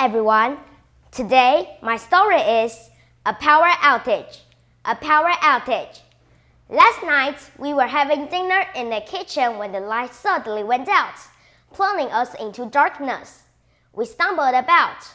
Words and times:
everyone. 0.00 0.58
Today, 1.10 1.78
my 1.82 1.96
story 1.96 2.40
is 2.40 2.90
a 3.26 3.34
power 3.34 3.68
outage. 3.82 4.38
A 4.84 4.94
power 4.94 5.30
outage. 5.42 6.00
Last 6.68 7.02
night, 7.02 7.38
we 7.58 7.74
were 7.74 7.86
having 7.86 8.26
dinner 8.26 8.64
in 8.74 8.90
the 8.90 9.00
kitchen 9.00 9.58
when 9.58 9.72
the 9.72 9.80
light 9.80 10.14
suddenly 10.14 10.64
went 10.64 10.88
out, 10.88 11.14
plunging 11.72 12.08
us 12.12 12.34
into 12.34 12.66
darkness. 12.66 13.42
We 13.92 14.06
stumbled 14.06 14.54
about, 14.54 15.06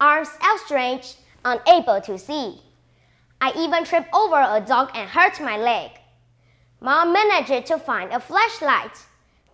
arms 0.00 0.30
outstretched, 0.42 1.16
unable 1.44 2.00
to 2.00 2.18
see. 2.18 2.60
I 3.40 3.52
even 3.56 3.84
tripped 3.84 4.14
over 4.14 4.40
a 4.40 4.60
dog 4.60 4.90
and 4.94 5.08
hurt 5.10 5.40
my 5.40 5.56
leg. 5.56 5.90
Mom 6.80 7.12
managed 7.12 7.66
to 7.66 7.78
find 7.78 8.12
a 8.12 8.20
flashlight. 8.20 8.96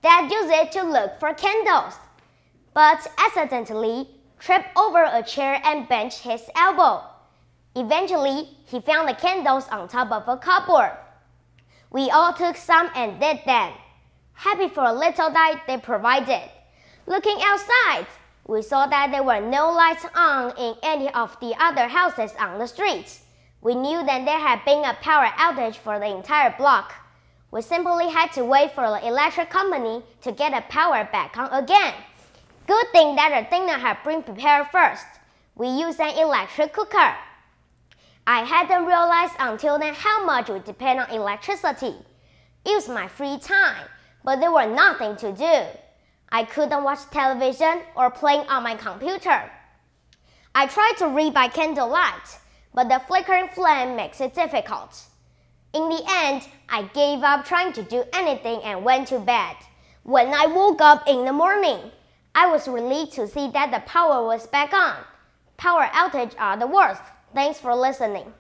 Dad 0.03 0.31
used 0.31 0.53
it 0.53 0.73
to 0.73 0.83
look 0.83 1.19
for 1.19 1.35
candles, 1.35 1.95
but 2.73 3.07
accidentally 3.19 4.09
tripped 4.39 4.77
over 4.77 5.05
a 5.05 5.23
chair 5.23 5.61
and 5.65 5.89
bent 5.89 6.15
his 6.15 6.43
elbow. 6.55 7.03
Eventually, 7.75 8.49
he 8.65 8.81
found 8.81 9.09
the 9.09 9.15
candles 9.15 9.69
on 9.69 9.89
top 9.89 10.11
of 10.11 10.29
a 10.29 10.37
cupboard. 10.37 10.97
We 11.91 12.11
all 12.11 12.33
took 12.33 12.57
some 12.57 12.91
and 12.95 13.21
did 13.21 13.41
them. 13.47 13.73
Happy 14.33 14.69
for 14.69 14.85
a 14.85 14.93
little 14.93 15.33
light 15.33 15.61
they 15.67 15.79
provided. 15.79 16.51
Looking 17.07 17.39
outside, 17.41 18.07
we 18.47 18.63
saw 18.63 18.87
that 18.87 19.11
there 19.11 19.23
were 19.23 19.41
no 19.41 19.73
lights 19.73 20.05
on 20.15 20.53
in 20.59 20.75
any 20.83 21.09
of 21.13 21.37
the 21.41 21.55
other 21.59 21.89
houses 21.89 22.33
on 22.39 22.59
the 22.59 22.67
street. 22.67 23.19
We 23.61 23.75
knew 23.75 24.05
that 24.05 24.25
there 24.25 24.39
had 24.39 24.65
been 24.65 24.85
a 24.85 24.95
power 24.95 25.27
outage 25.37 25.77
for 25.77 25.99
the 25.99 26.07
entire 26.07 26.55
block. 26.57 26.95
We 27.51 27.63
simply 27.63 28.09
had 28.09 28.33
to 28.33 28.45
wait 28.45 28.73
for 28.73 28.89
the 28.89 29.07
electric 29.07 29.51
company 29.51 30.03
to 30.23 30.33
get 30.33 30.53
the 30.53 30.63
power 30.69 31.09
back 31.11 31.37
on 31.37 31.53
again. 31.53 31.95
Good 32.67 32.91
thing 32.91 33.15
that 33.15 33.49
the 33.51 33.57
dinner 33.57 33.79
had 33.79 34.03
been 34.03 34.25
prepared 34.25 34.67
first. 34.73 35.07
We 35.55 35.69
used 35.69 36.01
an 36.01 36.19
electric 36.19 36.73
cooker. 36.73 37.15
I 38.27 38.41
hadn't 38.43 38.87
realized 38.87 39.35
until 39.39 39.79
then 39.79 39.95
how 39.95 40.25
much 40.25 40.51
we 40.51 40.59
depend 40.59 40.99
on 40.99 41.11
electricity. 41.11 41.95
It 42.65 42.75
was 42.75 42.89
my 42.89 43.07
free 43.07 43.39
time, 43.39 43.87
but 44.25 44.41
there 44.41 44.51
was 44.51 44.75
nothing 44.75 45.15
to 45.17 45.33
do. 45.33 45.79
I 46.33 46.43
couldn't 46.43 46.83
watch 46.83 47.09
television 47.13 47.83
or 47.95 48.11
play 48.11 48.39
on 48.49 48.65
my 48.65 48.75
computer. 48.75 49.49
I 50.53 50.67
tried 50.67 50.95
to 50.99 51.09
read 51.09 51.35
by 51.35 51.47
candlelight, 51.47 52.39
but 52.75 52.89
the 52.89 53.01
flickering 53.07 53.49
flame 53.49 53.95
makes 53.95 54.21
it 54.21 54.35
difficult. 54.35 55.05
In 55.73 55.89
the 55.89 56.03
end, 56.09 56.49
I 56.69 56.83
gave 56.93 57.23
up 57.23 57.45
trying 57.45 57.73
to 57.75 57.83
do 57.85 58.03
anything 58.13 58.61
and 58.65 58.85
went 58.85 59.07
to 59.09 59.21
bed. 59.21 59.55
When 60.03 60.35
I 60.35 60.47
woke 60.47 60.81
up 60.81 61.07
in 61.07 61.25
the 61.25 61.33
morning, 61.33 61.93
I 62.39 62.47
was 62.49 62.69
relieved 62.69 63.15
to 63.15 63.27
see 63.27 63.49
that 63.53 63.71
the 63.71 63.81
power 63.91 64.23
was 64.23 64.47
back 64.47 64.75
on. 64.75 64.97
Power 65.57 65.87
outages 65.87 66.39
are 66.39 66.59
the 66.59 66.67
worst. 66.67 67.01
Thanks 67.35 67.59
for 67.59 67.75
listening. 67.75 68.31